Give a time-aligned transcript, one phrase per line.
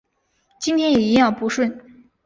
[0.59, 1.79] 今天也一样不顺